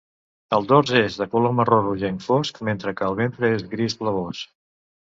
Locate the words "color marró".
1.35-1.79